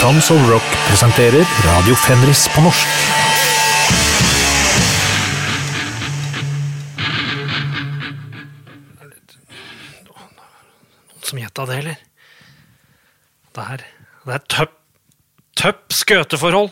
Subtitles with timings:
[0.00, 2.88] Tons of Rock presenterer Radio Fenris på norsk.
[10.06, 12.02] Noen som gjetta det, eller?
[13.56, 13.86] Det er,
[14.28, 14.76] det er tøpp,
[15.56, 16.70] tøpp skøteforhold.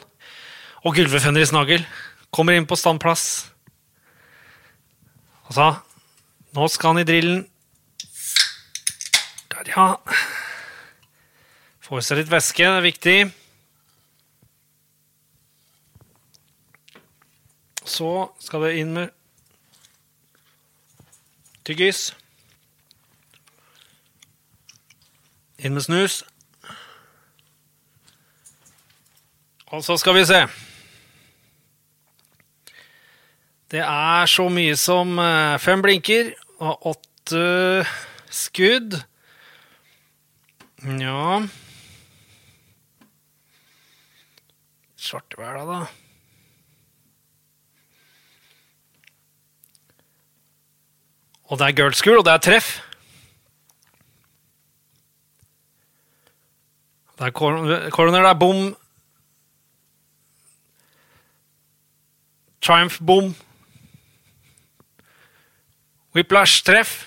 [0.85, 1.87] Og Gylve Fenris Nagel
[2.35, 3.49] kommer inn på standplass.
[5.55, 5.73] Sa
[6.55, 7.41] Nå skal han i drillen.
[9.51, 9.89] Der, ja.
[11.95, 13.19] Får seg litt væske, det er viktig.
[17.87, 18.09] Så
[18.43, 19.13] skal det inn med
[21.63, 22.03] tyggis.
[25.63, 26.19] Inn med snus.
[29.71, 30.45] Og så skal vi se.
[33.71, 37.51] Det er så mye som eh, fem blinker og åtte
[38.43, 39.05] skudd.
[40.83, 41.45] Ja
[45.15, 45.87] Svartehvela, da.
[51.45, 52.81] Og det er girls school, og det er treff.
[57.15, 58.77] Det er cor- corner, det er bom.
[62.61, 63.35] Triumph bom.
[66.15, 67.07] Whiplash treff.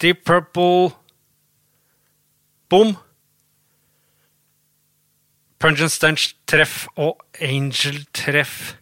[0.00, 0.94] Deep purple
[2.70, 2.96] bom.
[5.62, 8.74] Pungent stench treff og angel treff.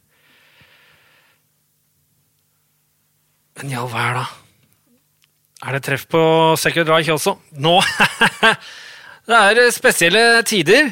[3.58, 4.27] Men i all verden.
[5.64, 6.20] Er det treff på
[6.61, 7.39] Second Reich også?
[7.62, 7.78] Nå
[9.25, 10.91] Det er spesielle tider.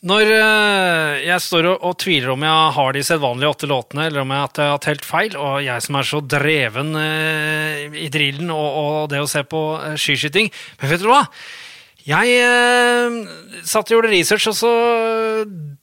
[0.00, 4.30] Når eh, jeg står og, tviler om jeg har de sedvanlige åtte låtene, eller om
[4.32, 9.10] jeg har telt feil, og jeg som er så dreven eh, i drillen og, og
[9.12, 10.48] det å se på uh, skiskyting
[10.80, 11.26] Men vet du hva?
[12.08, 13.16] Jeg eh,
[13.68, 14.70] satt og gjorde research, og så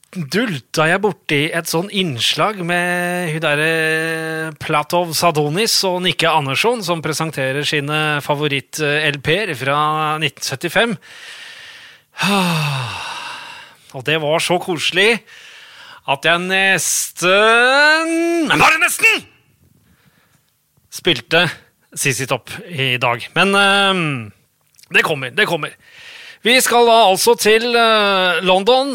[0.08, 7.02] dulta jeg borti et sånn innslag med hun derre Platov Sadonis og Nikke Andersson, som
[7.04, 9.78] presenterer sine favoritt-LP-er fra
[10.18, 10.96] 1975.
[13.96, 15.22] Og det var så koselig
[16.08, 19.22] at jeg nesten bare nesten!
[20.92, 21.46] Spilte
[21.94, 23.28] Sissy Topp i dag.
[23.36, 23.94] Men eh,
[24.98, 25.70] det kommer, det kommer.
[26.48, 28.94] Vi skal da altså til eh, London.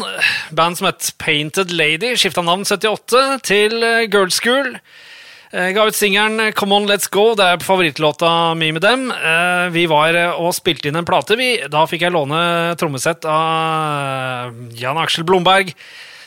[0.50, 2.16] Band som het Painted Lady.
[2.18, 4.72] Skifta navn 78 til uh, Girls School.
[5.54, 7.28] Eh, ga ut singelen Come On Let's Go.
[7.38, 9.06] Det er favorittlåta mi med dem.
[9.14, 11.52] Eh, vi var eh, og spilte inn en plate, vi.
[11.70, 15.70] Da fikk jeg låne trommesett av Jan Aksel Blomberg.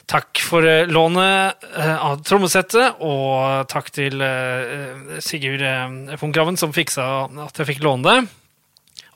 [0.07, 6.71] Takk for eh, lånet eh, av trommesettet, og takk til eh, Sigurd eh, Funkraven som
[6.71, 8.46] fiksa at jeg fikk låne det.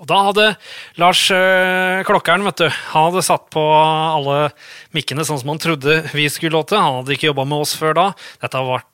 [0.02, 0.48] Og da hadde
[0.98, 4.50] Lars øh, Klokkeren vet du, han hadde satt på alle
[4.98, 6.80] mikkene sånn som han trodde vi skulle låte.
[6.80, 8.08] Han hadde ikke jobba med oss før da.
[8.42, 8.88] Dette var,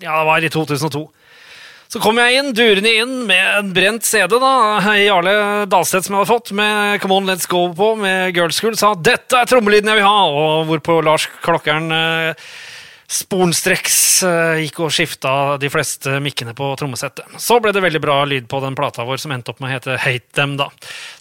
[0.00, 1.04] ja, det var i 2002.
[1.92, 4.54] Så kom jeg inn, durende inn med en brent CD da,
[4.98, 5.34] Jarle
[5.70, 8.94] Dalseth som jeg hadde fått, med Come On Let's Go på, med Girls School, sa
[8.96, 12.48] 'dette er trommelyden jeg vil ha', og hvorpå Lars Klokkeren øh,
[13.06, 17.38] sporenstreks eh, gikk og skifta de fleste mikkene på trommesettet.
[17.42, 19.74] Så ble det veldig bra lyd på den plata vår, som endte opp med å
[19.76, 20.56] hete Hate Them.
[20.58, 20.68] da.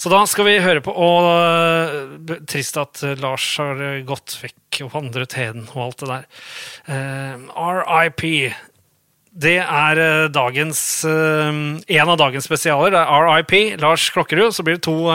[0.02, 4.82] Så da skal vi høre på Og eh, trist at eh, Lars har gått vekk
[4.88, 6.26] og vandret heden og alt det der.
[7.56, 8.26] RIP.
[9.36, 10.00] Det er
[10.32, 12.92] dagens En av dagens spesialer.
[12.92, 14.52] Det er RIP, Lars Klokkerud.
[14.56, 15.12] Så blir det to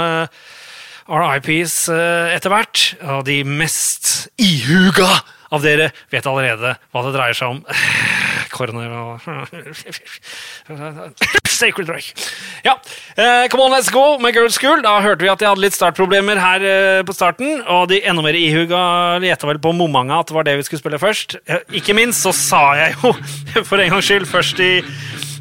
[1.10, 2.86] RIPs etter hvert.
[3.04, 5.10] Av de mest ihuga
[5.50, 7.60] av dere vet allerede hva det dreier seg om.
[8.54, 9.20] Corner og
[11.60, 12.14] Sacred Reich.
[12.66, 12.74] Ja.
[13.18, 14.82] uh, come on, let's go med Girls School.
[14.82, 17.60] Da hørte vi at de hadde litt startproblemer her uh, på starten.
[17.66, 18.82] Og de enda mer ihuga
[19.22, 21.28] gjetta vel på Momanga at det var det vi skulle spille først.
[21.50, 23.08] Uh, ikke minst så sa jeg jo
[23.68, 24.72] for en gangs skyld først i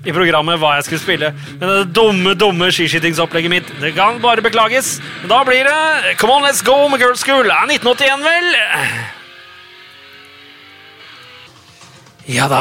[0.08, 1.30] i programmet hva jeg skulle spille.
[1.60, 4.96] Men det dumme, dumme skiskytingsopplegget mitt Det kan bare beklages.
[5.28, 7.44] Da blir det Come On Let's Go med Girls School.
[7.44, 8.48] Det er 1981, vel?
[12.30, 12.60] Ja da.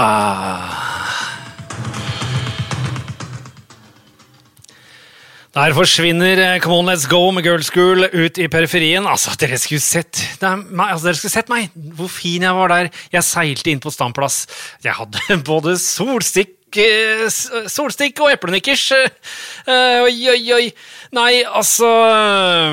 [5.59, 9.05] Der forsvinner eh, Come On Let's Go med Girls School ut i periferien.
[9.11, 11.73] Altså, dere skulle sett meg, altså, dere skulle sett meg!
[11.99, 12.91] Hvor fin jeg var der.
[13.13, 14.45] Jeg seilte inn på standplass.
[14.87, 17.27] Jeg hadde både solstikk eh,
[17.69, 18.87] Solstikk og eplenikkers.
[18.95, 20.65] Eh, Oi, oi, oi.
[21.17, 21.91] Nei, altså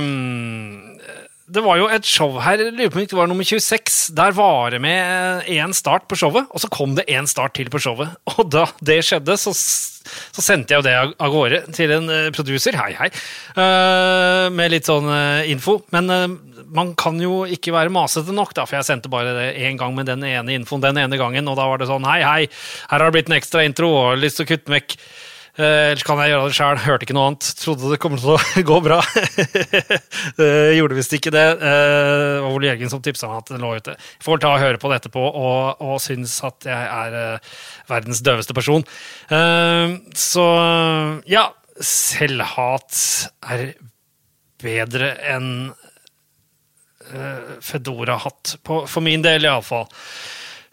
[0.04, 0.85] mm,
[1.56, 4.14] det var jo et show her, lurer på om det var nummer 26.
[4.18, 7.72] Der var det med én start på showet, og så kom det én start til
[7.72, 8.16] på showet.
[8.36, 12.44] Og da det skjedde, så, så sendte jeg jo det av gårde til en producer,
[12.46, 13.10] produser, hei, hei,
[13.58, 15.80] uh, med litt sånn uh, info.
[15.96, 16.28] Men uh,
[16.76, 19.96] man kan jo ikke være masete nok, da, for jeg sendte bare det én gang
[19.98, 22.42] med den ene infoen den ene gangen, og da var det sånn hei, hei,
[22.92, 24.98] her har det blitt en ekstra intro, og lyst til å kutte vekk.
[25.56, 26.80] Eh, ellers kan jeg gjøre det sjøl.
[26.84, 27.48] Hørte ikke noe annet.
[27.62, 28.40] Trodde det kom til å
[28.72, 29.00] gå bra.
[30.36, 31.44] Eh, gjorde visst ikke det.
[31.54, 33.94] Eh, det var Ole Jørgen som tipsa meg at den lå ute.
[33.96, 37.54] Jeg får ta og høre på det etterpå og, og synes at jeg er eh,
[37.88, 38.84] verdens døveste person.
[39.32, 40.46] Eh, så
[41.32, 41.46] ja,
[41.80, 43.00] selvhat
[43.54, 43.64] er
[44.64, 45.52] bedre enn
[47.14, 48.58] eh, Fedora-hatt.
[48.66, 49.88] For min del, iallfall.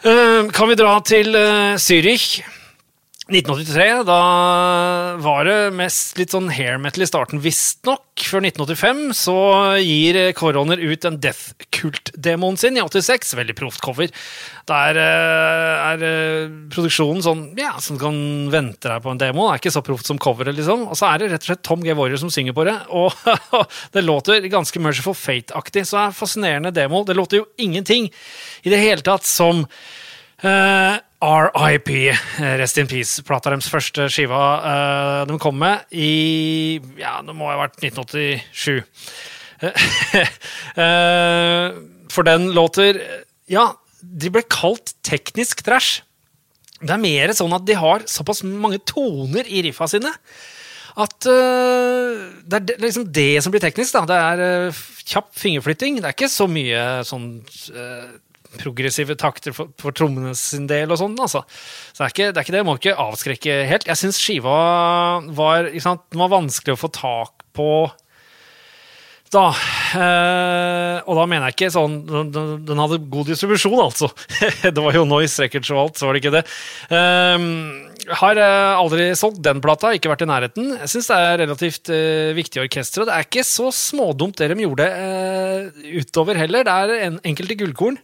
[0.02, 1.36] Kan vi dra til
[1.78, 2.40] Zürich?
[3.32, 4.18] 1983, da
[5.22, 8.04] var det mest litt sånn hair metal i starten, visstnok.
[8.22, 9.36] Før 1985 så
[9.80, 13.32] gir Coroner ut en Death Cult-demoen sin i 86.
[13.38, 14.12] Veldig proft cover.
[14.68, 18.14] Der eh, er eh, produksjonen sånn ja, som kan
[18.52, 19.48] vente deg på en demo.
[19.48, 20.86] Det er ikke så proft som coveret, liksom.
[20.92, 21.96] Og så er det rett og slett Tom G.
[21.98, 22.76] Warrior som synger på det.
[22.92, 23.16] Og
[23.96, 27.02] det låter ganske Merciful Fate-aktig, så det er en fascinerende demo.
[27.08, 28.12] Det låter jo ingenting
[28.62, 29.66] i det hele tatt som
[30.42, 37.20] Eh, RIP, eh, Rest in Peace-plata deres første skiva uh, de kom med i Ja,
[37.22, 38.82] det må ha vært 1987.
[39.62, 39.70] uh,
[42.14, 42.98] for den låter
[43.50, 43.68] Ja,
[44.02, 46.00] de ble kalt teknisk trash.
[46.82, 50.10] Det er mer sånn at de har såpass mange toner i riffa sine
[50.92, 53.94] at uh, det er det- liksom det som blir teknisk.
[53.94, 54.02] da.
[54.10, 54.74] Det er uh,
[55.06, 56.00] kjapp fingerflytting.
[56.02, 57.30] Det er ikke så mye sånn
[57.72, 58.10] øh,
[58.60, 61.16] progressive takter for, for trommene sin del og sånn.
[61.20, 61.44] altså.
[61.92, 62.64] Så det er ikke det, er ikke det.
[62.68, 63.88] må ikke avskrekke helt.
[63.88, 64.56] Jeg syns skiva
[65.36, 67.68] var, ikke sant, var vanskelig å få tak på
[69.32, 69.46] da.
[69.96, 74.10] Eh, og da mener jeg ikke sånn Den, den- den hadde god distribusjon, altså.
[74.76, 76.42] det var jo Noise Records og alt, så var det ikke det.
[76.92, 77.46] Eh,
[78.20, 80.68] har eh, aldri solgt den plata, ikke vært i nærheten.
[80.82, 84.50] Jeg syns det er relativt eh, viktig orkester, og det er ikke så smådumt det
[84.52, 86.68] de gjorde eh, utover heller.
[86.68, 87.96] Det er en, enkelte gullkorn.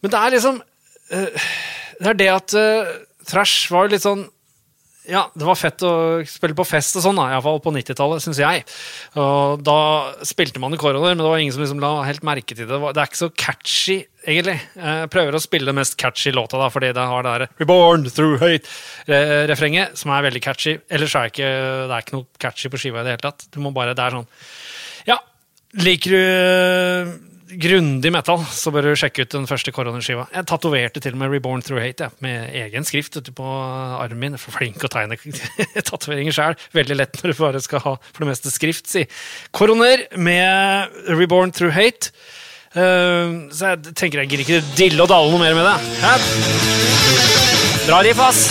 [0.00, 0.60] Men det er liksom
[1.12, 1.48] eh,
[2.00, 2.92] Det er det at uh,
[3.28, 4.26] thrash var litt sånn
[5.10, 8.64] ja, det var fett å spille på fest og sånn, iallfall på 90-tallet, syns jeg.
[9.18, 9.76] Og da
[10.28, 12.78] spilte man i koroner, men det var ingen som liksom la helt merke til det.
[12.78, 14.58] Det er ikke så catchy, egentlig.
[14.76, 18.04] Jeg prøver å spille den mest catchy låta, da, fordi det har det her Reborn
[18.10, 20.76] through hate-refrenget, som er veldig catchy.
[20.92, 21.48] Ellers er ikke,
[21.88, 23.48] det er ikke noe catchy på skiva i det hele tatt.
[23.50, 24.30] Du må bare, det er sånn
[25.08, 25.18] Ja,
[25.80, 30.26] liker du grundig metal, så bør du sjekke ut den første koronerskiva.
[30.34, 34.20] Jeg tatoverte til og med Reborn Through Hate jeg, med egen skrift ute på armen
[34.20, 34.38] min.
[34.40, 35.18] For flink å tegne
[35.88, 36.58] tatoveringer sjøl.
[36.76, 39.06] Veldig lett når du bare skal ha for det meste skrift, si.
[39.56, 42.12] Koroner med Reborn Through Hate.
[42.70, 45.76] Uh, så jeg tenker jeg gidder ikke dille og dale noe mer med det.
[46.04, 46.14] Hæ?
[47.88, 48.44] Bra riff, ass.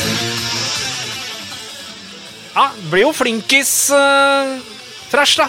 [2.52, 4.60] Ja, blir jo flinkis uh,
[5.14, 5.48] trash, da.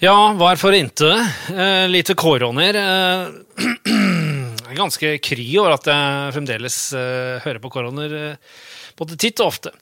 [0.00, 1.12] Ja, hvorfor ikke?
[1.52, 2.76] Eh, lite koroner.
[2.80, 8.54] Eh, ganske kry over at jeg fremdeles eh, hører på koroner eh,
[8.96, 9.74] både titt og ofte.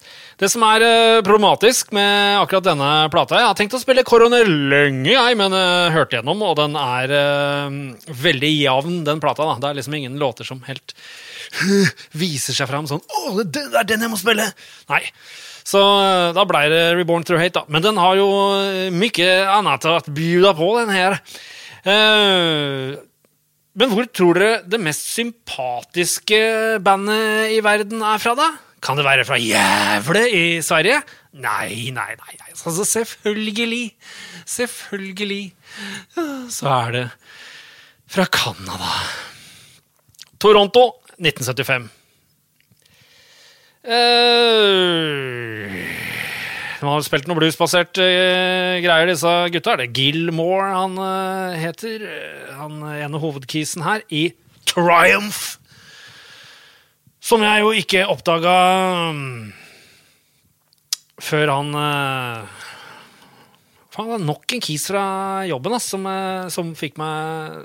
[0.43, 4.43] Det som er eh, problematisk med akkurat denne plata Jeg har tenkt å spille koroner
[4.43, 7.79] lenge, jeg, men uh, hørte gjennom, og den er eh,
[8.27, 9.47] veldig jevn, den plata.
[9.47, 9.59] da.
[9.63, 10.99] Det er liksom ingen låter som helt
[12.25, 14.51] viser seg fram sånn 'Å, det er den jeg må spille!'
[14.91, 15.05] Nei.
[15.69, 17.69] Så eh, da ble det Reborn Through Hate, da.
[17.73, 21.19] Men den har jo eh, mye annet å bjuda på, den her.
[21.89, 22.97] Uh,
[23.79, 26.41] men hvor tror dere det mest sympatiske
[26.85, 28.49] bandet i verden er fra, da?
[28.83, 31.01] Kan det være fra Jævle i Sverige?
[31.39, 32.35] Nei, nei, nei.
[32.39, 32.51] nei.
[32.55, 33.85] Altså, selvfølgelig.
[34.47, 35.43] Selvfølgelig.
[36.55, 37.05] Så er det
[38.09, 38.93] fra Canada.
[40.39, 41.89] Toronto, 1975.
[43.89, 45.69] Eh,
[46.79, 49.75] de har spilt noe bluesbasert uh, greier, disse gutta.
[49.75, 52.05] Er det Gilmore han uh, heter?
[52.05, 54.29] Eh, Han ene hovedkisen her i
[54.69, 55.57] Triumph.
[57.25, 58.55] Som jeg jo ikke oppdaga
[59.11, 59.53] um,
[61.19, 62.59] før han uh,
[63.89, 65.03] Faen, det var nok en kis fra
[65.49, 67.57] jobben ass, som, eh, som fikk meg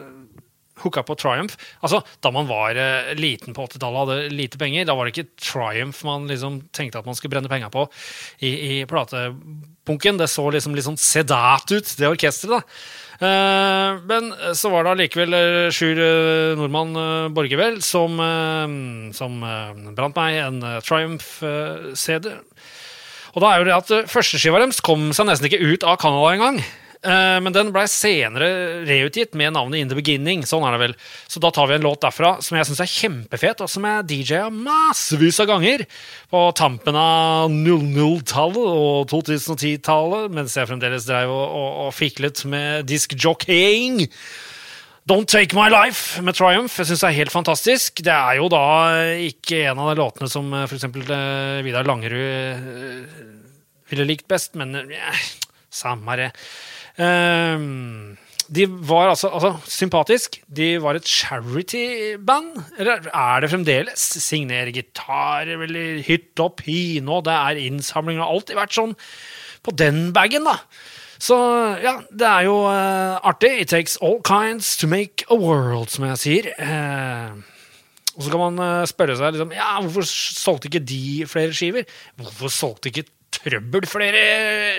[0.83, 1.55] hooka på Triumph.
[1.81, 5.15] Altså, Da man var eh, liten på 80-tallet og hadde lite penger, da var det
[5.15, 7.87] ikke Triumph man liksom tenkte at man skulle brenne penger på
[8.43, 10.19] i, i platebunken.
[10.21, 12.59] Det så liksom litt sånn sedat ut, det orkesteret.
[12.59, 12.61] da.
[13.23, 19.37] Eh, men så var det allikevel uh, Sjur eh, Nordmann uh, Borgervel som, eh, som
[19.47, 22.33] eh, brant meg en eh, Triumph-CD.
[23.33, 25.99] Og da er jo det at eh, Førsteskiva deres kom seg nesten ikke ut av
[26.01, 26.59] Canada engang.
[27.03, 28.47] Eh, Men den blei senere
[28.87, 30.45] reutgitt med navnet In The Beginning.
[30.47, 30.95] Sånn er det vel.
[31.27, 34.07] Så da tar vi en låt derfra som jeg syns er kjempefet, og som jeg
[34.07, 35.83] DJ-a massevis av ganger
[36.31, 42.87] på tampen av 00-tallet og 2010-tallet, mens jeg fremdeles dreiv og, og, og fiklet med
[42.87, 44.05] diskjockeying.
[45.03, 47.99] Don't Take My Life med Triumph jeg synes det er helt fantastisk.
[48.07, 48.61] Det er jo da
[49.19, 50.69] ikke en av de låtene som f.eks.
[50.71, 53.17] for eksempel eh, Vidar Langerud eh,
[53.91, 55.11] ville likt best, men ja,
[55.67, 56.29] samme det.
[57.01, 58.17] Ehm,
[58.53, 60.41] de var altså, altså sympatisk.
[60.47, 62.51] De var et charity-band.
[62.77, 64.07] Eller er det fremdeles?
[64.23, 68.21] Signere gitarer eller hytt og pine, og det er innsamling.
[68.21, 68.97] Har alltid vært sånn
[69.63, 70.59] på den bagen, da.
[71.23, 71.37] Så
[71.79, 73.53] ja, det er jo uh, artig.
[73.63, 76.51] It takes all kinds to make a world, som jeg sier.
[76.59, 77.39] Uh,
[78.13, 81.87] og så kan man eh, spørre seg liksom, ja, hvorfor solgte ikke de flere skiver?
[82.19, 84.23] Hvorfor solgte ikke Trøbbel flere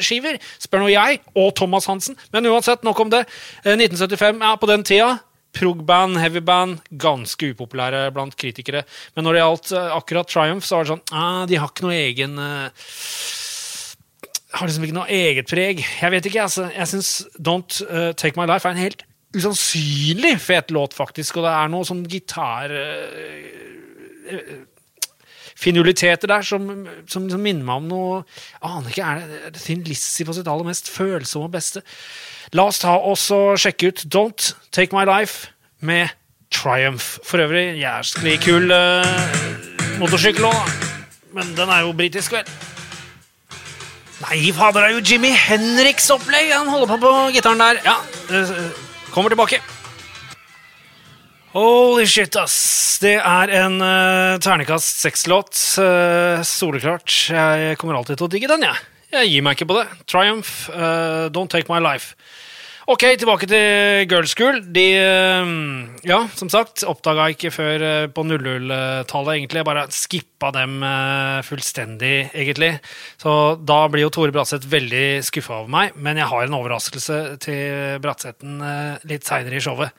[0.04, 0.38] skiver?
[0.62, 2.18] Spør nå jeg og Thomas Hansen.
[2.34, 3.24] Men uansett, nok om det.
[3.64, 5.14] Eh, 1975, ja, på den tida
[5.54, 8.82] Prog-band, heavy-band, ganske upopulære blant kritikere.
[9.14, 11.86] Men når det gjaldt eh, akkurat Triumph, så var det sånn ah, De har ikke
[11.86, 12.90] noe egen eh,
[14.58, 15.82] Har liksom ikke noe eget preg.
[15.84, 16.68] Jeg vet ikke, altså.
[16.74, 21.38] Jeg syns Don't uh, Take My Life er en helt usannsynlig fet låt, faktisk.
[21.38, 22.70] Og det er noe sånn gitar...
[22.70, 24.54] Uh, eh,
[25.58, 26.68] finurligheter der som,
[27.06, 28.20] som, som minner meg om noe
[28.64, 31.84] Aner ikke, er det, er det Thin Lizzie på sitt aller mest følsomme og beste?
[32.54, 35.50] La oss ta oss og sjekke ut Don't Take My Life
[35.84, 36.12] med
[36.54, 37.18] Triumph.
[37.26, 39.06] For øvrig jævlig kul uh,
[39.98, 40.74] motorsykkel òg.
[41.34, 42.46] Men den er jo britisk, vel?
[44.22, 46.52] Nei, fader, det er jo Jimmy Henriks opplegg!
[46.54, 47.80] Han holder på på gitaren der.
[47.84, 47.96] Ja,
[48.30, 48.52] eh,
[49.10, 49.58] kommer tilbake.
[51.54, 52.54] Holy shit, ass.
[52.98, 55.54] Det er en uh, ternekast seks-låt.
[55.78, 57.06] Uh, soleklart.
[57.30, 58.80] Jeg kommer alltid til å digge den, jeg.
[59.14, 59.84] Jeg gir meg ikke på det.
[60.10, 62.18] Triumph, uh, Don't Take My Life.
[62.90, 64.58] Ok, tilbake til Girls School.
[64.66, 65.54] De uh,
[66.02, 69.62] Ja, som sagt, oppdaga ikke før på 00-tallet, egentlig.
[69.62, 70.82] Jeg bare skippa dem
[71.46, 72.74] fullstendig, egentlig.
[73.14, 75.94] Så da blir jo Tore Bratseth veldig skuffa over meg.
[76.02, 78.58] Men jeg har en overraskelse til Bratseten
[79.06, 79.94] litt seinere i showet.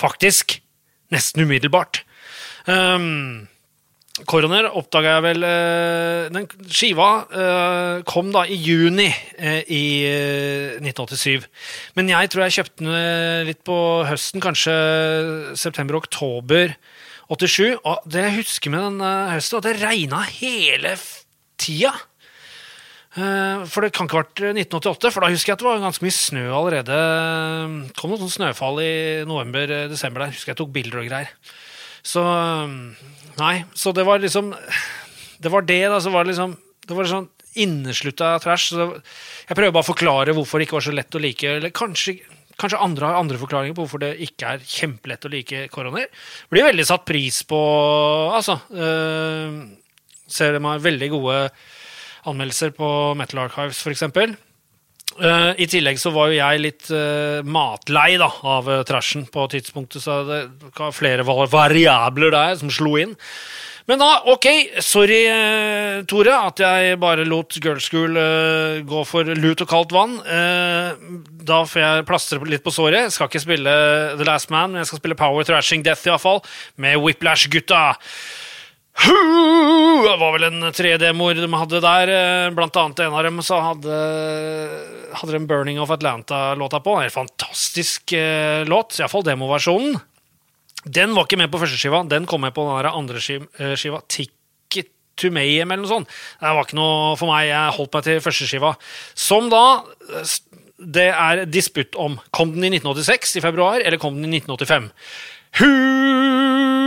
[0.00, 0.62] Faktisk
[1.12, 2.04] nesten umiddelbart.
[2.64, 3.48] Um,
[4.30, 10.76] Coroner oppdaga jeg vel eh, Den skiva eh, kom da i juni eh, i eh,
[10.78, 11.48] 1987.
[11.98, 14.76] Men jeg tror jeg kjøpte den litt på høsten, kanskje
[15.58, 16.76] september-oktober
[17.26, 17.74] 87.
[17.82, 19.02] Og det jeg husker med den
[19.34, 20.94] høsten, at det regna hele
[21.58, 21.96] tida.
[23.14, 25.82] Eh, For det kan ikke ha vært 1988, for da husker jeg at det var
[25.84, 26.96] ganske mye snø allerede.
[27.92, 28.94] Det kom noe sånn snøfall i
[29.28, 30.34] november-desember der.
[30.34, 31.30] Husker jeg tok bilder og greier.
[32.04, 32.24] Så
[33.38, 34.52] Nei, så det var liksom
[35.42, 35.96] Det var det, da.
[36.04, 36.52] Så var det liksom
[36.86, 38.72] Det var sånn inneslutta trash.
[38.74, 41.46] Så jeg prøver bare å forklare hvorfor det ikke var så lett å like.
[41.58, 42.16] Eller kanskje,
[42.58, 46.10] kanskje andre har andre forklaringer på hvorfor det ikke er kjempelett å like koroner.
[46.50, 47.60] Blir veldig satt pris på,
[48.34, 48.58] altså.
[48.74, 49.54] Øh,
[50.26, 51.38] ser de har veldig gode
[52.30, 52.88] anmeldelser på
[53.18, 54.04] Metal Archives, f.eks.
[55.14, 59.44] Uh, I tillegg så var jo jeg litt uh, matlei da, av uh, trashen på
[59.52, 60.40] tidspunktet, så det
[60.74, 63.14] var flere variabler der som slo inn.
[63.84, 64.46] Men da, ok,
[64.80, 69.92] sorry, eh, Tore, at jeg bare lot Girls School eh, gå for lut og kaldt
[69.92, 70.14] vann.
[70.24, 73.12] Uh, da får jeg plastre litt på såret.
[73.12, 73.74] Skal ikke spille
[74.16, 76.40] The Last Man, men jeg skal spille Power Thrashing Death, iallfall,
[76.80, 77.82] med Whiplash-gutta.
[78.94, 82.12] Det var vel en 3D-mor de hadde der.
[82.54, 83.96] Blant annet en av dem så hadde,
[85.18, 86.96] hadde en Burning of Atlanta-låta på.
[87.02, 89.98] En fantastisk eh, låt, iallfall demoversjonen.
[90.84, 94.02] Den var ikke med på første skiva, den kom med på den andre eh, skiva.
[94.06, 96.16] Ticket to Mayhem eller noe sånt.
[96.40, 98.74] Det var ikke noe for meg, jeg holdt meg til første skiva.
[99.16, 99.64] Som da
[100.84, 102.18] det er disputt om.
[102.34, 104.90] Kom den i 1986 i februar, eller kom den i 1985?
[105.62, 106.83] Hu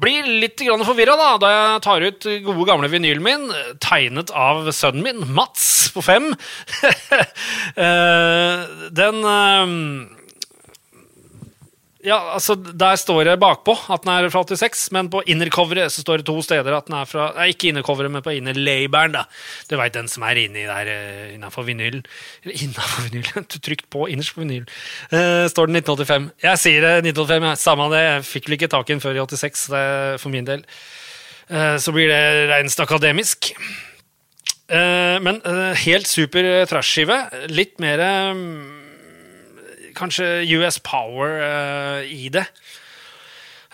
[0.00, 3.46] blir litt forvirra da, da jeg tar ut gode gamle vinylen min,
[3.82, 6.32] tegnet av sønnen min, Mats, på fem.
[7.76, 8.60] Eh,
[8.96, 9.72] Den eh,
[12.06, 16.04] Ja, altså, der står det bakpå at den er fra 86, men på innercoveret så
[16.04, 19.24] står det to steder at den er fra Nei, ikke innercoveret, men på innerlabelen, da.
[19.66, 22.04] Du veit den som er inni der uh, innafor vinylen.
[22.62, 24.70] Innafor vinylen, trykt på innerst på vinylen.
[25.10, 26.30] uh, står den 1985.
[26.46, 27.62] Jeg sier det 1985, jeg.
[27.64, 28.04] samme det.
[28.06, 29.84] Jeg fikk vel ikke tak i den før i 86, det
[30.22, 30.62] for min del.
[31.50, 32.22] Uh, så blir det
[32.52, 33.50] reinst akademisk.
[34.66, 37.20] Uh, men eh, helt super trash-skive.
[37.54, 38.40] Litt mer eh,
[39.96, 42.44] Kanskje US Power uh, i det.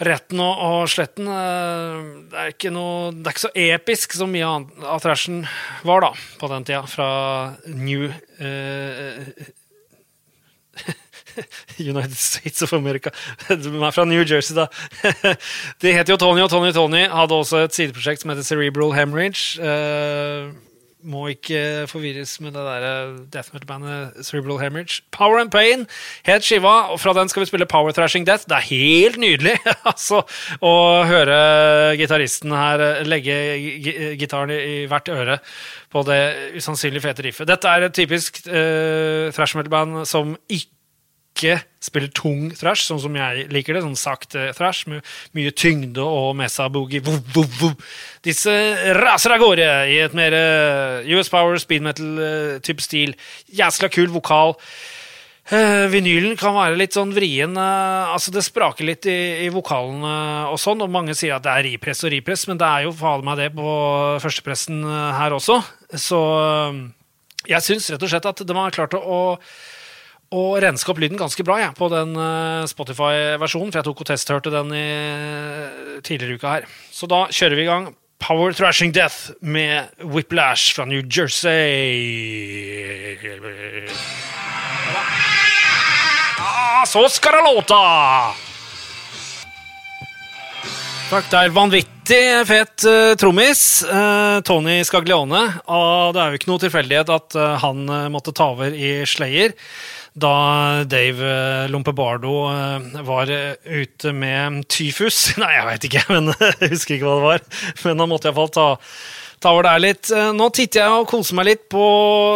[0.02, 1.29] retten og, og sletten.
[1.29, 1.99] uh,
[2.33, 4.49] Det er, noe, det er ikke så episk som mye
[4.88, 5.43] av trashen
[5.87, 6.83] var da, på den tida.
[6.91, 7.11] Fra
[7.67, 9.21] New eh,
[11.93, 13.12] United States of America.
[13.49, 14.67] De er fra New Jersey, da.
[15.83, 19.61] De heter jo Tony, og Tony Tony hadde også et sideprosjekt som heter Cerebral Hemorrhage.
[21.02, 25.02] Må ikke forvirres med det der eh, death metal-bandet Cerebral Hemorrhage.
[25.11, 25.87] Power and Pain
[26.26, 28.47] het skiva, og fra den skal vi spille Power Thrashing Death.
[28.49, 29.56] Det er helt nydelig
[29.92, 30.23] altså,
[30.62, 30.75] å
[31.09, 31.38] høre
[32.00, 33.38] gitaristen her eh, legge
[34.21, 35.38] gitaren i hvert øre
[35.92, 36.21] på det
[36.56, 37.49] usannsynlig fete riffet.
[37.50, 40.71] Dette er et typisk uh, thrash metal-band som ikke
[41.33, 43.83] ikke spiller tung thrash, sånn som jeg liker det.
[43.85, 45.03] Sånn sakte thrash med
[45.37, 47.03] mye tyngde og mesa boogie.
[47.05, 47.93] Vuh, vuh, vuh.
[48.25, 48.53] Disse
[49.01, 53.17] raser av gårde i et mer eh, US Power, speed metal-type stil.
[53.51, 54.57] Jæsla kul vokal.
[55.51, 57.57] Uh, vinylen kan være litt sånn vrien.
[57.59, 61.45] Uh, altså Det spraker litt i, i vokalen uh, og sånn, og mange sier at
[61.45, 63.73] det er ripress og ripress, men det er jo fader meg det på
[64.23, 65.59] førstepressen eh, her også.
[65.99, 66.79] Så eh,
[67.51, 69.21] jeg syns rett og slett at de har klart å, å
[70.33, 74.09] og renske opp lyden ganske bra jeg, på den eh, Spotify-versjonen, for jeg tok og
[74.09, 74.87] testhørte den i,
[76.07, 76.71] tidligere uka her.
[76.93, 77.91] Så da kjører vi i gang
[78.23, 81.59] Power Thrashing Death med Whiplash fra New Jersey.
[86.39, 87.83] Ah, så skal det låta!
[91.12, 93.83] Takk, det er vanvittig fet uh, trommis.
[93.85, 95.43] Uh, Tony Skaglione.
[95.69, 99.03] Og det er jo ikke noe tilfeldighet at eh, han eh, måtte ta over i
[99.05, 99.53] Slayer
[100.14, 105.33] da Dave uh, Lompebardo eh, var eh, ute med tyfus.
[105.40, 107.45] Nei, jeg veit ikke, men jeg husker ikke hva det var.
[107.87, 108.66] Men han måtte iallfall ta,
[109.42, 110.11] ta over der litt.
[110.12, 111.87] Eh, Nå titter jeg og koser meg litt på,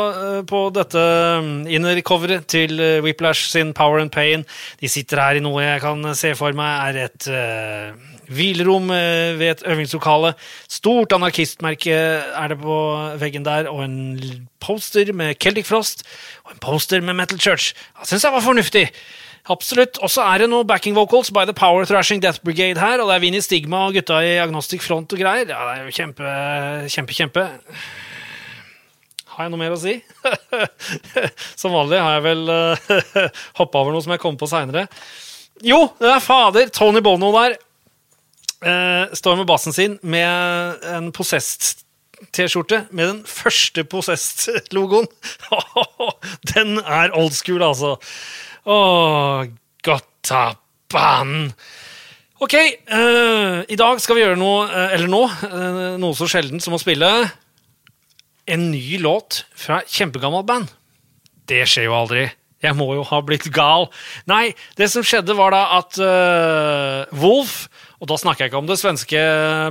[0.08, 1.04] eh, på dette
[1.44, 4.46] mm, innercoveret til eh, Whiplash sin Power and Pain.
[4.80, 9.36] De sitter her i noe jeg kan se for meg er et eh, hvilerom eh,
[9.38, 10.32] ved et øvingslokale.
[10.70, 12.78] Stort anarkistmerke er det på
[13.20, 16.02] veggen der, og en poster med Celtic Frost
[16.44, 17.74] og en poster med Metal Church.
[18.00, 18.88] Jeg syns jeg var fornuftig.
[19.52, 20.00] Absolutt.
[20.02, 23.10] Og så er det noe backing vocals by The Power Thrashing Death Brigade her, og
[23.10, 25.46] det er Vinnie Stigma og gutta i Agnostic Front og greier.
[25.46, 26.32] Ja, det er jo kjempe,
[26.90, 27.46] kjempe, kjempe.
[29.36, 29.98] Har jeg noe mer å si?
[31.60, 34.86] Som vanlig har jeg vel uh, hoppa over noe som jeg kom på seinere.
[35.64, 36.72] Jo, det er fader!
[36.72, 37.58] Tony Bono der.
[38.64, 45.08] Eh, står med bassen sin med en Possessed-T-skjorte med den første Possessed-logoen.
[46.54, 47.96] den er old school, altså.
[48.66, 49.46] Åh,
[49.86, 51.52] Gottaban.
[52.40, 55.22] Ok, eh, i dag skal vi gjøre noe, eh, eller nå,
[56.00, 57.12] noe så sjeldent som å spille
[58.46, 60.74] en ny låt fra kjempegammelt band.
[61.46, 62.26] Det skjer jo aldri.
[62.64, 63.86] Jeg må jo ha blitt gal.
[64.26, 65.98] Nei, det som skjedde var da at
[67.14, 69.20] Wolf, og da snakker jeg ikke om det svenske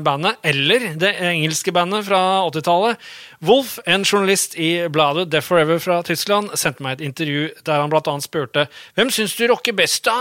[0.05, 3.01] bandet, eller det engelske bandet fra 80-tallet,
[3.45, 7.93] Wolf, en journalist i bladet Death Forever fra Tyskland, sendte meg et intervju der han
[7.95, 8.65] annet spurte
[8.97, 10.15] hvem syns du rocker best, da?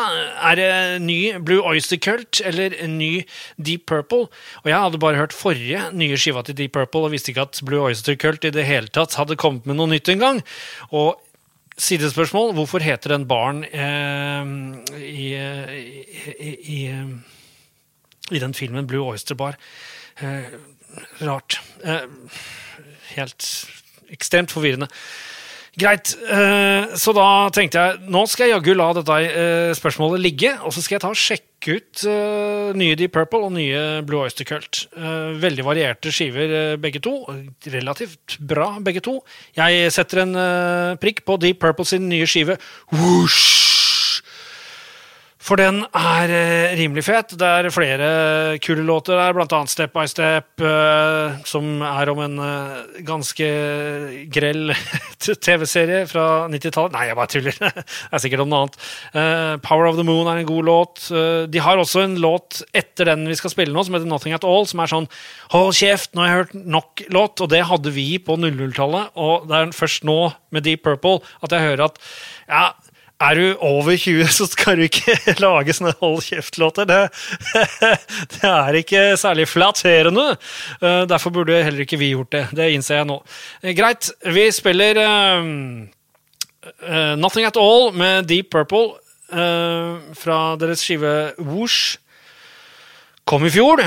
[0.50, 0.70] Er det
[1.04, 3.24] ny Blue Oyster Cult eller en ny
[3.56, 4.28] Deep Purple?
[4.64, 7.62] Og jeg hadde bare hørt forrige nye skiva til Deep Purple og visste ikke at
[7.64, 10.42] Blue Oyster Cult i det hele tatt hadde kommet med noe nytt engang.
[10.92, 11.16] Og
[11.80, 14.50] sidespørsmål, hvorfor heter den baren eh,
[15.00, 16.80] i, i, i, i,
[18.32, 19.58] i den filmen Blue Oyster Bar?
[20.22, 20.54] Eh,
[21.20, 21.60] rart.
[21.84, 22.06] Eh,
[23.16, 23.48] helt
[24.14, 24.88] ekstremt forvirrende.
[25.74, 30.52] Greit, eh, så da tenkte jeg nå skal jeg jaggu la dette eh, spørsmålet ligge,
[30.62, 34.22] og så skal jeg ta og sjekke ut eh, nye Deep Purple og nye Blue
[34.22, 34.84] Oyster Cult.
[34.94, 37.16] Veldig varierte skiver begge to.
[37.74, 39.18] Relativt bra begge to.
[39.58, 40.38] Jeg setter en
[41.02, 42.60] prikk på Deep Purple sin nye skive.
[42.94, 43.73] Whoosh!
[45.44, 47.35] For den er eh, rimelig fet.
[47.37, 48.07] Det er flere
[48.64, 53.48] kule låter der, blant annet Step by Step, eh, som er om en eh, ganske
[54.33, 54.72] grell
[55.46, 56.94] TV-serie fra 90-tallet.
[56.96, 57.59] Nei, jeg bare tuller.
[57.74, 58.78] det er sikkert om noe annet.
[59.66, 61.04] Power of the Moon er en god låt.
[61.52, 64.48] De har også en låt etter den vi skal spille nå, som heter Nothing At
[64.48, 65.11] All, som er sånn
[65.52, 67.44] Hold kjeft, nå har jeg hørt nok låt.
[67.44, 70.18] Og det hadde vi på 00-tallet, og det er først nå
[70.57, 72.00] med Deep Purple at jeg hører at
[72.48, 72.64] ja,
[73.22, 76.88] er du over 20, så skal du ikke lage sånne hold kjeft-låter.
[76.88, 77.00] Det,
[78.35, 80.35] det er ikke særlig flatterende.
[80.81, 82.46] Eh, Derfor burde heller ikke vi gjort det.
[82.57, 83.20] Det innser jeg nå.
[83.62, 84.98] Eh, Greit, vi spiller
[85.38, 85.87] um,
[86.83, 88.96] uh, Nothing At All med Deep Purple
[89.31, 92.00] uh, fra deres skive Woosh.
[93.24, 93.81] Kom i fjor.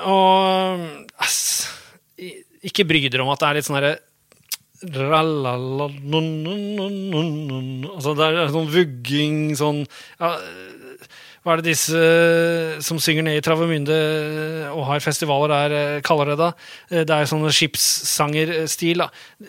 [0.00, 0.86] Og
[1.20, 1.40] ass,
[2.64, 3.98] ikke bry dere om at det er litt sånn herre
[7.90, 9.82] Altså, det er sånn vugging, sånn
[10.16, 10.30] ja,
[11.40, 13.94] Hva er det disse eh, som synger ned i Travemünde
[14.74, 16.48] og har festivaler der, eh, kaller det da?
[16.90, 19.00] Eh, Det er sånn skipssangerstil.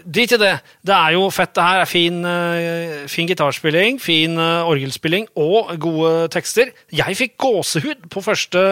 [0.08, 0.54] Drit i det.
[0.88, 1.82] Det er jo fett, det her.
[1.82, 6.72] er Fin, eh, fin gitarspilling, fin eh, orgelspilling og gode tekster.
[6.96, 8.64] Jeg fikk gåsehud på første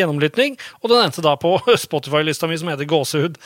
[0.00, 3.36] gjennomlytning, og den endte da på Spotify-lista mi som heter Gåsehud.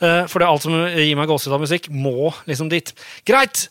[0.00, 2.92] Eh, For det er alt som gir meg gåsehud av musikk, må liksom dit.
[3.28, 3.68] Greit!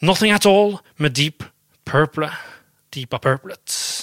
[0.00, 1.42] Nothing At All med Deep
[1.86, 2.30] Purple.
[2.94, 3.93] Deepa Purplet.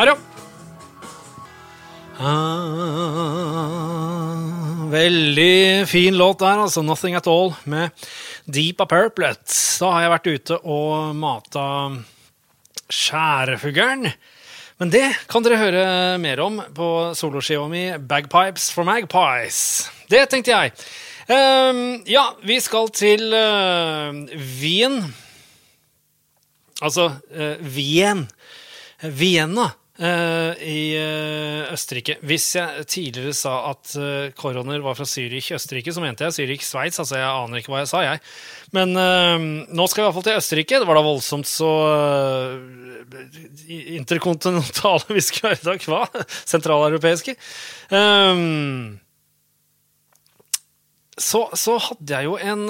[0.00, 0.16] Her, det!
[2.18, 2.86] Ah,
[4.88, 6.80] veldig fin låt der, altså.
[6.80, 7.90] Nothing At All med
[8.48, 9.44] Deepa Purplet.
[9.76, 11.64] Da har jeg vært ute og mata
[12.88, 14.08] skjærfuglen.
[14.80, 15.82] Men det kan dere høre
[16.22, 19.58] mer om på soloskiva mi Bagpipes for Magpies.
[20.08, 20.72] Det tenkte jeg.
[21.28, 24.16] Um, ja, vi skal til uh,
[24.62, 24.96] Wien.
[26.80, 28.24] Altså uh, Wien.
[29.00, 32.16] Vienna eh, i uh, Østerrike.
[32.26, 36.64] Hvis jeg tidligere sa at uh, koroner var fra Zürich, Østerrike, så mente jeg Zürich,
[36.66, 37.00] Sveits.
[37.02, 38.22] Altså, jeg aner ikke hva jeg sa, jeg.
[38.76, 40.78] Men nå skal vi i hvert fall til Østerrike.
[40.78, 41.70] Det var da voldsomt så
[43.98, 45.86] interkontinentale vi skulle være i dag.
[45.90, 46.26] Hva?
[46.46, 47.34] Sentraleuropeiske.
[47.90, 49.00] Um,
[51.18, 52.68] så, så hadde jeg jo en,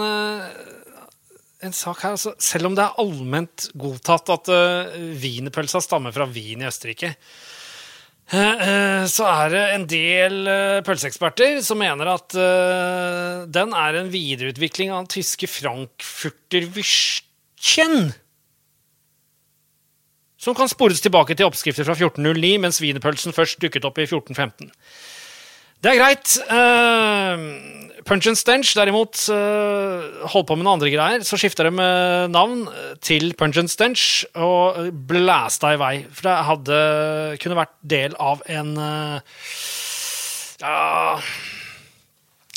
[1.66, 2.16] en sak her.
[2.16, 7.12] Altså, selv om det er allment godtatt at uh, stammer fra Wien i Østerrike,
[8.32, 12.38] uh, uh, så er det en del uh, pølseeksperter som mener at
[13.50, 18.12] den er en videreutvikling av den tyske Frankfurter Würstchen.
[20.40, 24.70] Som kan spores tilbake til oppskrifter fra 1409, mens wienerpølsen først dukket opp i 1415.
[25.80, 26.32] Det er greit.
[28.08, 31.24] Punch and Stench derimot uh, holdt på med noen andre greier.
[31.26, 32.64] Så skifta de uh, navn
[33.04, 35.94] til Punch and Stench og blæsta i vei.
[36.08, 36.80] For det hadde
[37.42, 38.74] kunne vært del av en
[40.60, 40.76] ja,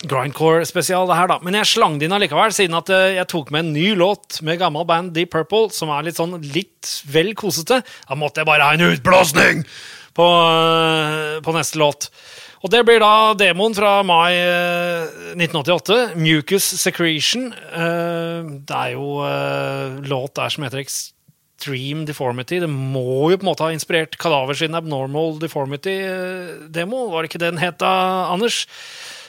[0.03, 1.39] grindcore-spesial, det her, da.
[1.43, 4.59] Men jeg slang det inn allikevel, siden at jeg tok med en ny låt med
[4.61, 7.81] gammel band Deep Purple, som er litt sånn litt vel kosete.
[7.83, 9.63] Da måtte jeg bare ha en utblåsning
[10.17, 10.27] på,
[11.45, 12.09] på neste låt.
[12.63, 16.15] Og det blir da demoen fra mai eh, 1988.
[16.15, 17.49] Mucus Secretion.
[17.51, 22.61] Eh, det er jo eh, låt der som heter Extreme Deformity.
[22.63, 27.09] Det må jo på en måte ha inspirert Kadaver sin Abnormal Deformity-demo.
[27.11, 27.91] Var det ikke det den het da,
[28.31, 28.63] Anders?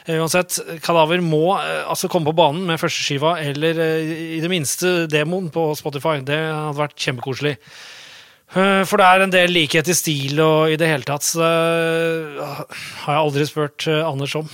[0.04, 4.50] Eh, Uansett, Kadaver må eh, altså komme på banen med førsteskiva eller eh, i det
[4.52, 6.18] minste demoen på Spotify.
[6.20, 7.54] Det hadde vært kjempekoselig.
[8.54, 11.42] Eh, For det er en del likhet i stil og i det hele tatt, så
[11.42, 14.50] det har jeg aldri spurt eh, Anders om.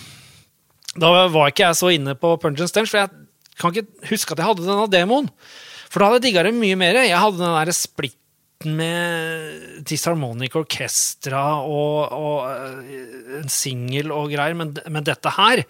[1.01, 3.13] Da var ikke jeg så inne på Punch and Stench, for jeg
[3.61, 5.29] kan ikke huske at jeg hadde denne demoen.
[5.91, 6.99] For da hadde jeg digga det mye mer.
[7.05, 14.57] Jeg hadde den der splitten med Disharmonic Orchestra og, og eh, en singel og greier,
[14.59, 15.63] men, men dette her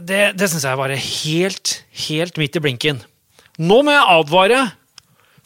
[0.00, 1.72] Det, det syns jeg var helt,
[2.08, 3.00] helt midt i blinken.
[3.60, 4.60] Nå må jeg advare,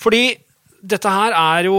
[0.01, 0.23] fordi
[0.82, 1.78] dette her er jo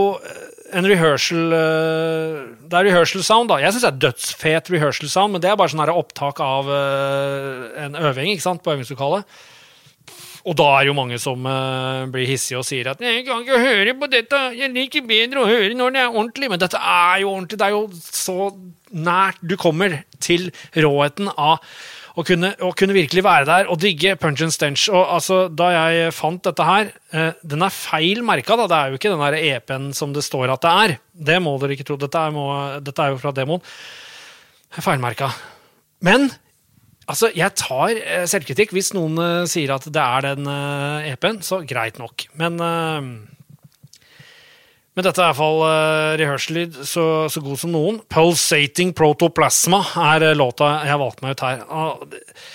[0.76, 3.60] en rehearsal eh, Det er rehearsal sound, da.
[3.62, 7.86] Jeg syns det er dødsfet rehearsal sound, men det er bare sånn opptak av eh,
[7.86, 9.40] en øving ikke sant, på øvingslokalet.
[10.48, 13.60] Og da er jo mange som eh, blir hissige og sier at 'jeg kan ikke
[13.60, 16.50] høre på dette, jeg liker bedre å høre når det er ordentlig'.
[16.50, 17.60] Men dette er jo ordentlig.
[17.60, 18.54] Det er jo så
[18.92, 21.60] nært du kommer til råheten av
[22.18, 24.88] å kunne, å kunne virkelig være der og digge Punch and Stench.
[24.92, 28.68] Og altså, Da jeg fant dette her eh, Den er feil merka, da.
[28.70, 30.98] Det er jo ikke den der EP-en som det står at det er.
[31.32, 32.00] Det må dere ikke tro.
[32.00, 32.50] Dette er, må,
[32.84, 33.64] dette er jo fra demoen.
[34.80, 35.32] Feilmerka.
[36.06, 36.30] Men
[37.10, 38.74] altså, jeg tar eh, selvkritikk.
[38.76, 42.30] Hvis noen eh, sier at det er den eh, EP-en, så greit nok.
[42.40, 43.12] Men eh,
[45.00, 48.02] men dette er i hvert fall uh, rehearsal-lyd så, så god som noen.
[48.12, 49.80] Pulsating Protoplasma
[50.12, 51.62] er uh, låta jeg valgte meg ut her.
[51.72, 52.50] Uh,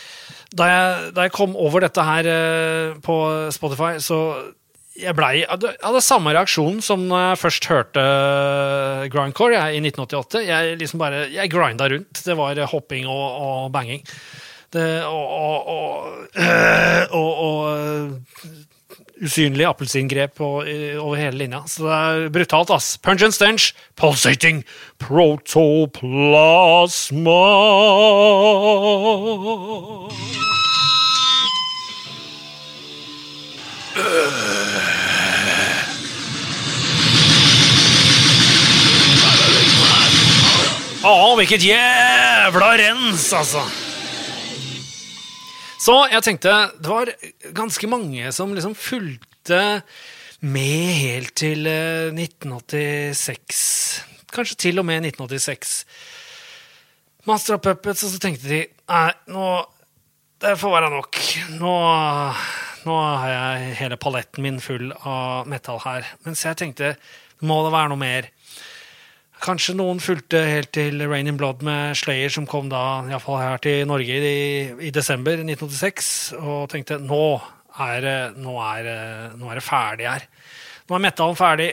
[0.52, 3.16] da, jeg, da jeg kom over dette her uh, på
[3.56, 4.18] Spotify, så
[4.94, 8.04] jeg blei Jeg hadde, samme reaksjon som når jeg først hørte
[9.10, 10.44] grindcore jeg, i 1988.
[10.44, 12.20] Jeg liksom bare, jeg grinda rundt.
[12.28, 14.04] Det var hopping og, og banging.
[14.74, 15.72] Det, og
[17.14, 18.12] og, og,
[19.16, 21.62] uh, usynlig appelsingrep over hele linja.
[21.66, 22.96] Så det er brutalt, ass.
[22.98, 24.64] Punch and stench, pulsating
[24.98, 26.04] protoplasma.
[41.04, 43.83] Å, hvilket jævla rens, altså.
[45.84, 47.10] Så jeg tenkte det var
[47.52, 49.60] ganske mange som liksom fulgte
[50.44, 53.58] med helt til eh, 1986.
[54.32, 55.74] Kanskje til og med 1986.
[57.28, 59.48] Master of Puppets, og så tenkte de nei, nå
[60.44, 61.20] Det får være nok.
[61.56, 61.74] Nå,
[62.84, 66.08] nå har jeg hele paletten min full av metal her.
[66.26, 66.94] Mens jeg tenkte
[67.44, 68.28] må det være noe mer.
[69.42, 73.62] Kanskje noen fulgte helt til Rain in Blood med Slayer, som kom da iallfall her
[73.64, 74.38] til Norge i,
[74.88, 77.24] i desember 1986, og tenkte nå
[77.82, 78.06] er,
[78.38, 78.90] nå, er,
[79.34, 80.28] nå er det ferdig her.
[80.88, 81.72] Nå er metallen ferdig.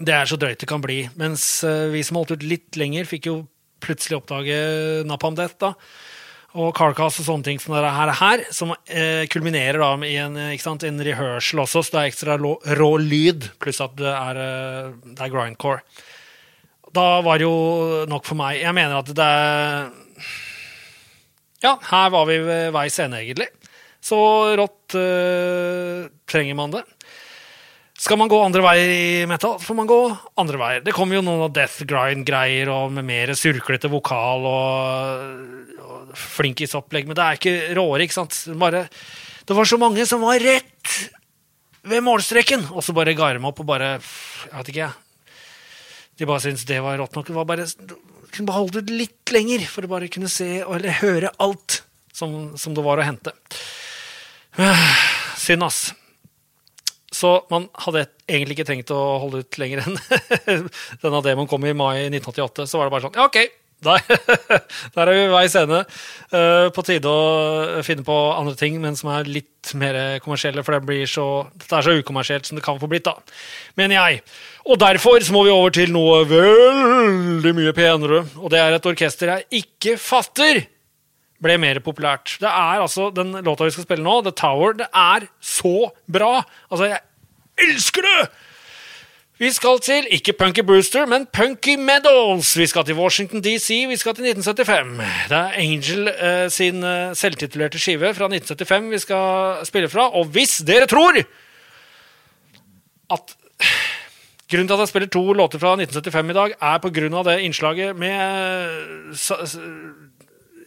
[0.00, 1.02] Det er så drøyt det kan bli.
[1.20, 3.36] Mens eh, vi som holdt ut litt lenger, fikk jo
[3.84, 4.56] plutselig oppdage
[5.08, 5.74] Napalm Death, da.
[6.58, 10.38] Og Carcass og sånne ting som det her, her som eh, kulminerer da i en,
[10.58, 14.40] sant, en rehearsal også, så det er ekstra rå, rå lyd, pluss at det er,
[14.42, 15.84] eh, det er grindcore.
[16.96, 18.60] Da var det jo nok for meg.
[18.64, 19.90] Jeg mener at det er
[21.60, 23.50] Ja, her var vi ved veis ende, egentlig.
[24.00, 24.16] Så
[24.56, 26.86] rått øh, trenger man det.
[28.00, 29.98] Skal man gå andre veier i metal, får man gå
[30.40, 30.84] andre veier.
[30.86, 37.18] Det kommer jo noen death grind-greier og med mer surklete vokal og, og flinkisopplegg, men
[37.18, 38.38] det er ikke råere, ikke sant?
[38.56, 38.86] Bare,
[39.44, 40.96] det var så mange som var rett
[41.92, 45.09] ved målstreken, og så bare ga de opp og bare Jeg vet ikke, jeg.
[46.20, 47.30] De bare syntes det var rått nok.
[47.30, 47.64] Det var bare,
[48.30, 51.80] kunne beholde det litt lenger for å bare kunne se eller høre alt
[52.12, 53.32] som, som det var å hente.
[55.40, 55.80] Synd, ass.
[57.10, 59.96] Så man hadde egentlig ikke trengt å holde ut lenger enn
[61.02, 62.68] denne demoen kom i mai 1988.
[62.68, 63.40] Så var det bare sånn Ja, ok,
[63.84, 64.02] der,
[64.94, 65.82] der er vi ved veis ende.
[66.30, 70.64] Eh, på tide å finne på andre ting, men som er litt mer kommersielle.
[70.66, 73.16] For det blir så, dette er så ukommersielt som det kan få blitt, da.
[73.80, 74.24] Mener jeg.
[74.68, 78.24] Og derfor så må vi over til noe veldig mye penere.
[78.40, 80.64] Og det er et orkester jeg ikke fatter
[81.40, 82.36] ble mer populært.
[82.40, 86.42] Det er altså Den låta vi skal spille nå, The Tower, det er så bra!
[86.68, 88.20] Altså, jeg elsker det!
[89.40, 92.58] Vi skal til ikke Punky Brewster, men Punky Meadows.
[92.58, 94.98] Vi skal til Washington DC, vi skal til 1975.
[95.30, 100.10] Det er Angel eh, sin eh, selvtitulerte skive fra 1975 vi skal spille fra.
[100.20, 101.16] Og hvis dere tror
[103.10, 103.36] at
[104.50, 107.96] Grunnen til at jeg spiller to låter fra 1975 i dag, er av det innslaget
[107.96, 108.20] med
[109.14, 109.78] eh,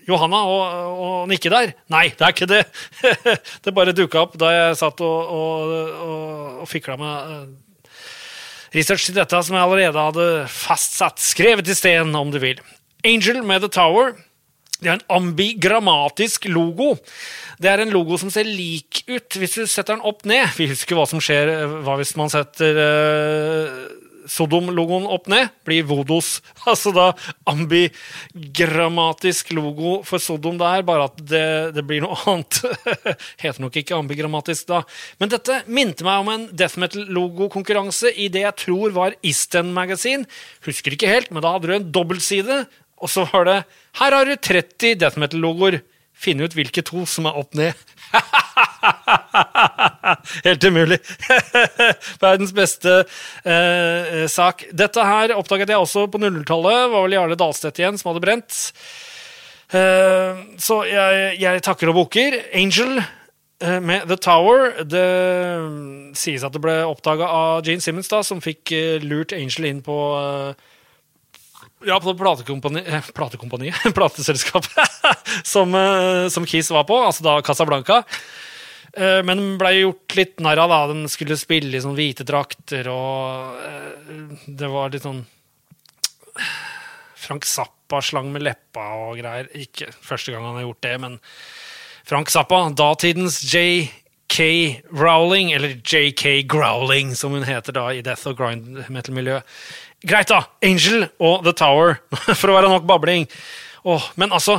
[0.07, 0.63] Johanna og,
[1.03, 1.75] og Nikke der.
[1.91, 2.63] Nei, det er ikke det.
[3.65, 5.75] det bare dukka opp da jeg satt og, og,
[6.07, 7.45] og, og fikla med eh,
[8.73, 12.61] research til dette som jeg allerede hadde fastsatt, skrevet i sten, om du vil.
[13.05, 14.13] Angel med The Tower.
[14.83, 16.97] Det er en ambigrammatisk logo.
[17.61, 20.49] Det er en logo som ser lik ut hvis du setter den opp ned.
[20.57, 23.77] Vi husker hva som skjer eh, hva hvis man setter eh,
[24.29, 25.49] Sodom-logoen opp ned.
[25.67, 26.37] Blir Vodos.
[26.73, 27.09] Altså da
[27.49, 32.61] ambigrammatisk logo for Sodom der, bare at det, det blir noe annet.
[33.41, 34.79] Heter nok ikke ambigrammatisk da.
[35.19, 40.23] Men dette minte meg om en death metal-logokonkurranse i det jeg tror var Eastern Magazine.
[40.67, 42.57] Husker ikke helt, men da hadde du en dobbeltside,
[43.03, 43.59] og så var det
[43.99, 45.75] Her har du 30 death metal-logoer.
[46.23, 47.79] Finne ut hvilke to som er opp ned.
[50.47, 50.99] Helt umulig.
[52.23, 53.01] Verdens beste
[53.43, 54.67] eh, sak.
[54.71, 56.91] Dette her oppdaget jeg også på 00-tallet.
[56.93, 58.61] Var vel Jarle Dalstedt igjen som hadde brent.
[59.73, 62.37] Eh, så jeg, jeg takker og bukker.
[62.55, 64.83] Angel eh, med The Tower.
[64.83, 65.07] Det
[65.63, 69.71] mm, sies at det ble oppdaga av Gene Simmons, da, som fikk eh, lurt Angel
[69.71, 70.71] inn på eh,
[71.85, 75.11] ja, på platekompani, eh, platekompaniet, plateselskapet,
[75.53, 78.03] som, eh, som Kiss var på, altså da Casablanca.
[78.93, 80.81] Eh, Men ble gjort litt narr av, da.
[80.93, 83.57] Den skulle spille i sånn hvite drakter, og
[84.47, 85.23] det var litt sånn
[87.23, 89.47] Frank Zappa slang med leppa og greier.
[89.55, 91.19] Ikke første gang han har gjort det, men
[92.03, 94.37] Frank Zappa, datidens JK
[94.91, 99.47] Rowling, eller JK Growling, som hun heter da i death og grind metal-miljøet.
[100.03, 100.41] Greit, da!
[100.59, 102.01] Angel og The Tower,
[102.39, 103.23] for å være nok babling.
[103.87, 104.57] Åh, men altså,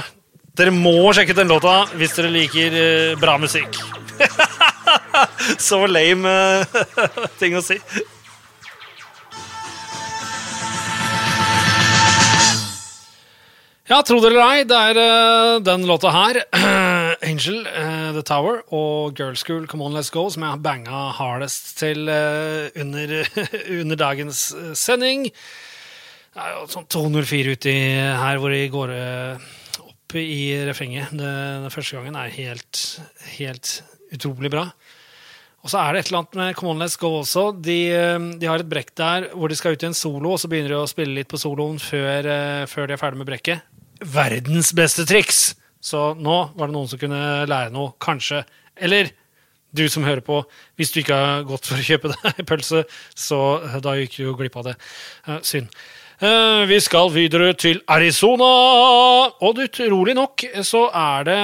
[0.56, 3.76] dere må sjekke ut den låta hvis dere liker eh, bra musikk.
[5.66, 6.78] Så lame eh,
[7.40, 7.76] ting å si.
[13.84, 16.40] Ja, tro det eller ei, det er eh, den låta her,
[17.22, 21.04] Angel, eh, The Tower, og Girl School, Come On Let's Go, som jeg har banga
[21.18, 23.14] hardest til eh, under,
[23.80, 25.28] under dagens eh, sending.
[26.34, 27.76] Det er jo sånn 204 uti
[28.18, 29.48] her hvor de går eh,
[29.84, 31.14] opp i refrenget.
[31.14, 32.84] Den første gangen er helt,
[33.36, 33.76] helt
[34.14, 34.68] utrolig bra.
[35.64, 37.46] Og så er det et eller annet med Come On Let's Go også.
[37.64, 40.40] De, eh, de har et brekk der hvor de skal ut i en solo, og
[40.42, 43.30] så begynner de å spille litt på soloen før, eh, før de er ferdig med
[43.30, 43.64] brekket.
[44.04, 45.54] Verdens beste triks!
[45.84, 48.42] Så nå var det noen som kunne lære noe, kanskje.
[48.80, 49.10] Eller
[49.74, 50.38] du som hører på,
[50.78, 52.84] hvis du ikke har gått for å kjøpe deg pølse,
[53.18, 54.74] så eh, da gikk du jo glipp av det.
[55.26, 55.74] Eh, synd.
[56.24, 58.48] Eh, vi skal videre til Arizona,
[59.42, 61.38] og utrolig nok så er det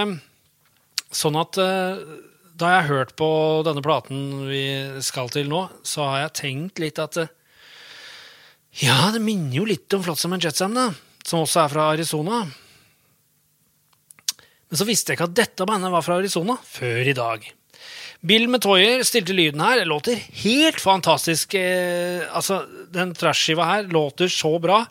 [1.11, 3.29] sånn at da jeg har hørt på
[3.67, 4.63] denne platen vi
[5.03, 7.19] skal til nå, så har jeg tenkt litt at
[8.79, 10.93] ja, det minner jo litt om Flotsam and Jetsam, da,
[11.27, 12.45] som også er fra Arizona.
[14.71, 17.47] Men så visste jeg ikke at dette bandet var fra Arizona før i dag.
[18.21, 19.81] Bill Metoyer stilte lyden her.
[19.81, 21.55] Det låter helt fantastisk.
[21.57, 24.85] Eh, altså, Den trash-skiva her låter så bra.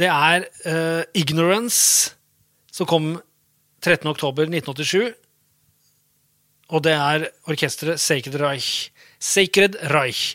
[0.00, 2.16] Det er eh, Ignorance,
[2.72, 3.12] som kom
[3.84, 5.12] 13.10.1987.
[6.70, 8.90] Og det er orkesteret Sacred Reich.
[9.20, 10.34] Sacred Reich.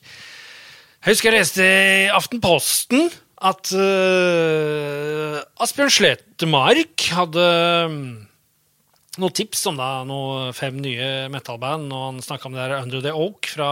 [1.02, 3.10] Jeg husker jeg leste i Aftenposten
[3.46, 7.50] at eh, Asbjørn Sletemark hadde
[7.90, 8.00] um,
[9.22, 13.04] noen tips om da, noen fem nye metalband, og han snakka om det der Under
[13.04, 13.70] the Oak fra,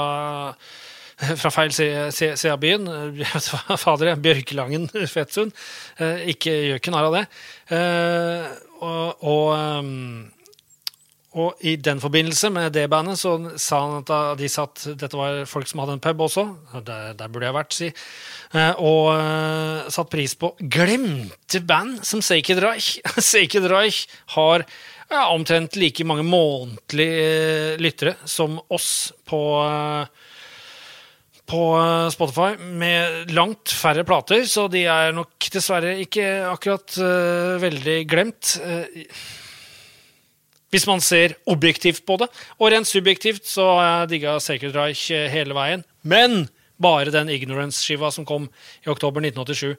[1.41, 2.88] fra feil side av byen.
[3.84, 5.56] Fader, Bjørkelangen, Fetsund.
[5.99, 7.25] Uh, ikke gjør ikke narr av det.
[7.71, 8.53] Uh,
[8.84, 10.32] og, og um,
[11.34, 15.47] og i den forbindelse med det bandet så sa han at de satt Dette var
[15.49, 16.45] folk som hadde en pub også.
[16.86, 17.89] Der, der burde jeg vært, si.
[18.53, 22.99] Eh, og satt pris på glemte band som Sacred Reich.
[23.32, 24.67] Sacred Reich har
[25.09, 27.27] ja, omtrent like mange månedlige
[27.75, 30.05] uh, lyttere som oss på uh,
[31.53, 31.59] på
[32.09, 36.95] Spotify med langt færre plater, så de er nok dessverre ikke akkurat
[37.61, 38.53] veldig glemt.
[40.73, 42.29] Hvis man ser objektivt på det.
[42.57, 45.85] Og rent subjektivt så har jeg digga Sacred Reich eh, hele veien.
[46.01, 46.47] Men
[46.81, 48.47] bare den Ignorance-skiva som kom
[48.83, 49.75] i oktober 1987.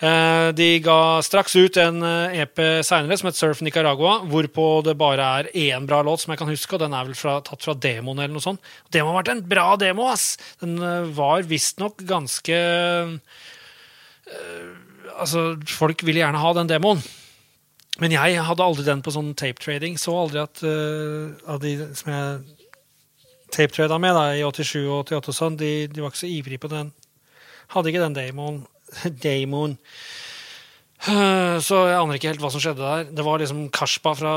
[0.00, 4.66] Eh, de ga straks ut en EP eh, e seinere som het Surf Nicaragua, hvorpå
[4.86, 7.38] det bare er én bra låt som jeg kan huske, og den er vel fra,
[7.46, 8.64] tatt fra demoen eller noe sånt.
[8.90, 10.34] Det må ha vært en bra demo, ass!
[10.62, 10.78] Den
[11.16, 12.58] var visstnok ganske
[15.20, 17.00] Altså, folk ville gjerne ha den demoen.
[18.00, 19.98] Men jeg hadde aldri den på sånn tape-trading.
[20.00, 22.59] Så aldri at uh, av de som jeg
[23.54, 26.72] tape-trada med da, i 87 og 88, sånn, de, de, var ikke så ivrige på
[26.72, 26.92] den.
[27.74, 28.60] Hadde ikke den demoen.
[29.26, 29.78] demoen.
[31.00, 33.08] Uh, så jeg aner ikke helt hva som skjedde der.
[33.16, 34.34] Det var liksom Kashpa fra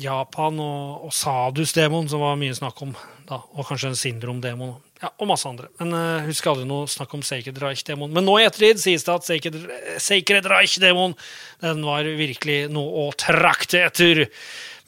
[0.00, 2.92] Japan og, og Sadus-demoen som var mye snakk om.
[3.24, 4.74] Da, og kanskje en Syndrom-demon.
[5.00, 5.70] Ja, og masse andre.
[5.80, 8.12] Men uh, husker aldri noe snakk om Sacred Reich-demoen.
[8.14, 9.58] Men nå i ettertid sies det at Sacred,
[10.02, 11.16] Sacred Reich-demoen
[11.64, 14.26] den var virkelig noe å trakte etter.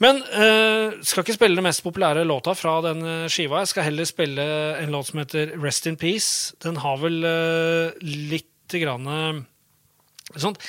[0.03, 3.63] Men uh, skal ikke spille den mest populære låta fra den uh, skiva.
[3.63, 4.45] Jeg skal heller spille
[4.83, 6.53] en låt som heter Rest in Peace.
[6.63, 9.07] Den har vel uh, litt grann
[10.35, 10.59] sånt.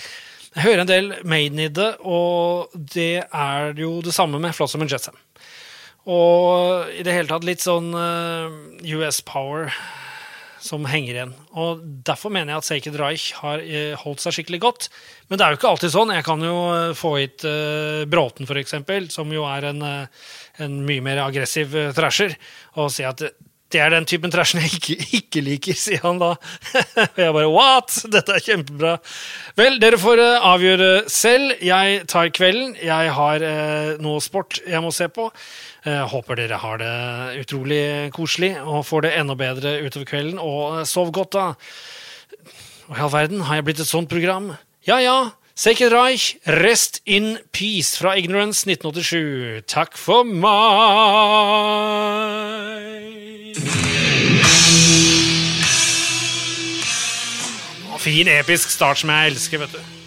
[0.55, 4.83] Jeg hører en del Maiden i det, og det er jo det samme med Flossum
[4.83, 5.19] and Jetsam.
[6.09, 8.49] Og i det hele tatt litt sånn uh,
[8.81, 9.69] eh, US Power
[10.69, 11.35] som henger igjen.
[11.59, 14.89] Og Derfor mener jeg at Sacred Reich har uh, holdt seg skikkelig godt.
[15.29, 16.15] Men det er jo ikke alltid sånn.
[16.15, 17.47] Jeg kan jo uh, få hit
[18.13, 18.79] Bråten, f.eks.,
[19.15, 22.37] som jo er en, en, mye mer aggressiv thrasher,
[22.79, 23.25] og si at
[23.69, 26.31] det er den typen trash jeg ikke, ikke, liker, sier han da.
[26.39, 27.93] Og jeg bare what?!
[28.09, 28.95] Dette er kjempebra.
[29.61, 31.53] Vel, dere får uh, avgjøre selv.
[31.61, 32.73] Jeg tar kvelden.
[32.81, 35.29] Jeg har uh, noe sport jeg må se på.
[35.85, 36.95] Uh, håper dere har det
[37.43, 37.83] utrolig
[38.17, 40.41] koselig og får det enda bedre utover kvelden.
[40.41, 42.49] Og sov godt, da.
[42.89, 44.55] Og i all verden, har jeg blitt et sånt program?
[44.89, 45.19] Ja ja.
[45.59, 49.65] Sacred Reich, Rest in Peace fra Ignorance 1987.
[49.67, 50.47] Takk for meg!
[57.99, 59.98] Fin, episk start som jeg elsker, vet du.